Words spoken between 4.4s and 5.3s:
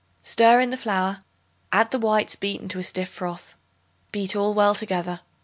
well together.